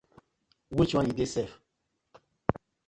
Which 0.77 0.95
one 0.95 1.07
yu 1.09 1.13
dey 1.17 1.29
sef? 1.33 1.51